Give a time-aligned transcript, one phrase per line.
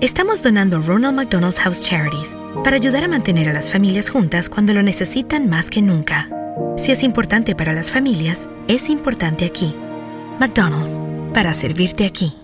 [0.00, 2.34] estamos donando Ronald McDonald's House Charities
[2.64, 6.28] para ayudar a mantener a las familias juntas cuando lo necesitan más que nunca.
[6.76, 9.74] Si es importante para las familias, es importante aquí.
[10.38, 11.00] McDonald's,
[11.34, 12.36] para servirte aquí.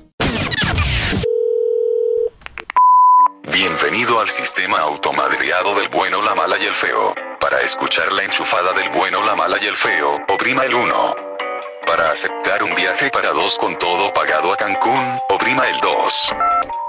[3.51, 7.15] Bienvenido al sistema automadreado del bueno, la mala y el feo.
[7.41, 11.17] Para escuchar la enchufada del bueno, la mala y el feo, oprima el 1.
[11.87, 16.35] Para aceptar un viaje para dos con todo pagado a Cancún, oprima el 2.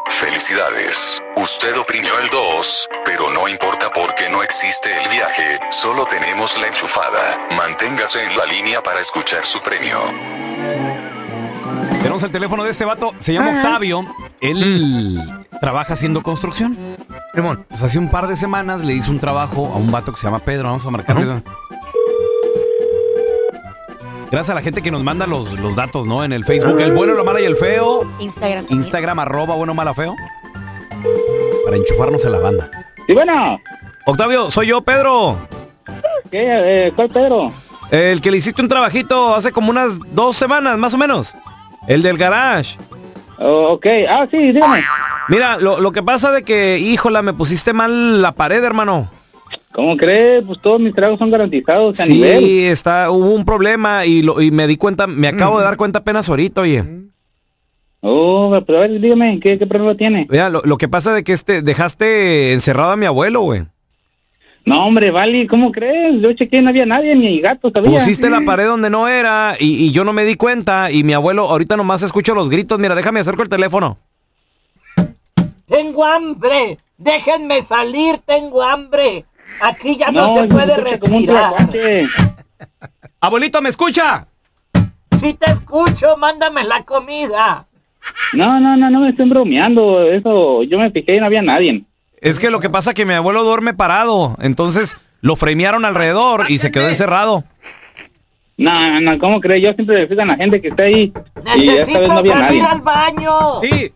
[0.10, 1.22] Felicidades.
[1.36, 6.68] Usted oprimió el 2, pero no importa porque no existe el viaje, solo tenemos la
[6.68, 7.48] enchufada.
[7.56, 10.00] Manténgase en la línea para escuchar su premio.
[12.02, 14.08] Tenemos el teléfono de este vato, se llama Octavio.
[14.42, 15.22] Él
[15.60, 16.78] trabaja haciendo construcción.
[17.34, 17.66] Simón.
[17.70, 20.26] Pues hace un par de semanas le hizo un trabajo a un vato que se
[20.26, 20.70] llama Pedro.
[20.70, 21.44] Vamos a marcarle.
[24.30, 26.24] Gracias a la gente que nos manda los, los datos, ¿no?
[26.24, 28.04] En el Facebook, el bueno, la mala y el feo.
[28.20, 28.66] Instagram.
[28.66, 28.80] también.
[28.82, 30.14] Instagram, arroba bueno, mala, feo.
[31.64, 32.70] Para enchufarnos en la banda.
[33.08, 33.62] Sí, bueno.
[34.06, 35.38] Octavio, soy yo, Pedro.
[36.30, 36.88] ¿Qué?
[36.88, 37.54] Eh, ¿Cuál Pedro?
[37.90, 41.34] El que le hiciste un trabajito hace como unas dos semanas, más o menos.
[41.88, 42.78] El del garage.
[43.40, 43.86] Oh, ok.
[44.10, 44.84] Ah, sí, dígame.
[45.30, 49.10] Mira, lo, lo que pasa de que, híjola, me pusiste mal la pared, hermano.
[49.72, 50.44] ¿Cómo crees?
[50.44, 52.44] Pues todos mis tragos son garantizados a nivel.
[52.44, 55.78] Sí, está, hubo un problema y, lo, y me di cuenta, me acabo de dar
[55.78, 56.84] cuenta apenas ahorita, oye.
[58.02, 60.28] Oh, pero a ver, dígame, ¿qué, qué problema tiene?
[60.30, 63.66] Mira, lo, lo que pasa de que este, dejaste encerrado a mi abuelo, güey.
[64.66, 66.22] No, hombre, Vali, ¿cómo crees?
[66.22, 68.00] Yo chequeé, no había nadie, ni gato, ¿sabía?
[68.00, 71.14] Pusiste la pared donde no era y, y yo no me di cuenta y mi
[71.14, 73.98] abuelo, ahorita nomás escucho los gritos, mira, déjame acerco el teléfono.
[75.68, 76.80] Tengo hambre.
[76.98, 79.26] Déjenme salir, tengo hambre.
[79.62, 81.54] Aquí ya no, se puede respirar.
[83.20, 84.28] Abuelito, ¿me escucha?
[85.20, 87.66] Si te escucho, mándame la comida.
[88.34, 90.04] No, no, no, no me estén bromeando.
[90.04, 91.84] Eso, yo me fijé y no había nadie.
[92.22, 96.46] Es que lo que pasa es que mi abuelo duerme parado, entonces lo fremearon alrededor
[96.50, 97.44] y se quedó encerrado.
[98.58, 99.62] No, no, no, ¿cómo crees?
[99.64, 101.14] Yo siempre fijo en la gente que está ahí.
[101.56, 102.74] Y esta vez Necesito no había salir nadie.
[102.74, 103.32] al baño.
[103.62, 103.94] Sí,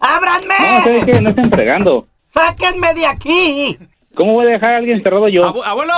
[0.00, 0.54] ¡Ábranme!
[0.60, 1.20] No, ¿sabes qué?
[1.20, 2.06] No estén fregando.
[2.32, 3.78] ¡Sáquenme de aquí!
[4.18, 5.46] ¿Cómo voy a dejar a alguien encerrado yo?
[5.46, 5.94] Abu- abuelo.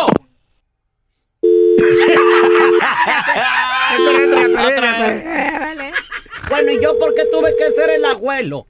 [6.48, 8.66] Bueno, ¿y yo por qué tuve que ser el abuelo?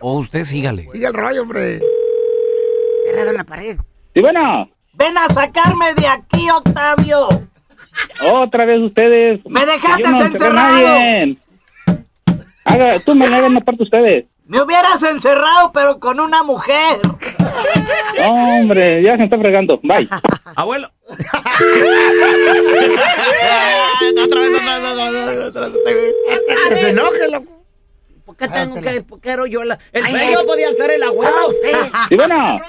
[0.00, 0.88] O usted sígale.
[0.92, 1.80] Sigue el rollo, hombre.
[3.06, 3.76] Cerrado en la pared.
[4.14, 4.70] Sí, bueno.
[4.94, 7.28] Ven a sacarme de aquí, Octavio.
[8.22, 9.40] Otra vez ustedes.
[9.46, 11.36] ¡Me dejaste no encerrado!
[12.64, 14.24] Haga, tú me le hagan una parte ustedes.
[14.46, 16.98] Me hubieras encerrado, pero con una mujer.
[18.60, 19.80] Hombre, ya se está fregando.
[19.82, 20.08] Bye.
[20.56, 20.90] Abuelo.
[26.68, 27.64] Que se enoje, loco.
[28.24, 29.78] ¿Por qué tengo que, por qué yo la...
[29.92, 31.52] El feo podía ser el abuelo.
[32.08, 32.60] Sí, bueno.